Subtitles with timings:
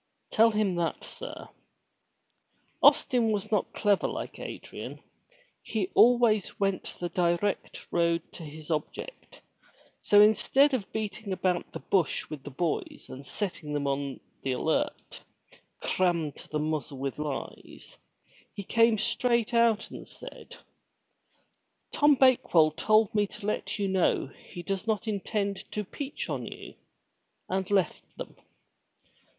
[0.31, 1.49] Tell him that, sir."
[2.81, 4.99] Austin was not clever like Adrian;
[5.61, 9.41] he always went the direct road to his object,
[10.01, 14.53] so instead of beating about the bush with the boys and setting them on the
[14.53, 15.21] alert,
[15.79, 17.95] crammed to the muzzle with lies,
[18.55, 20.55] he came straight out and said,
[21.91, 26.27] "Tom Bake well told me to let you know he does not intend to peach
[26.27, 26.73] on you,"
[27.49, 28.35] and left them.